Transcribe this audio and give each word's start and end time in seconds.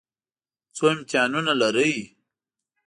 څو 0.75 0.83
امتحانه 0.93 1.53
لرئ؟ 1.61 1.95